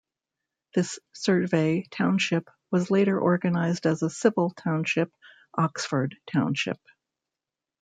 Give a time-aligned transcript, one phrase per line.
[0.73, 5.13] This survey township was later organized as a civil township,
[5.53, 6.79] Oxford Township.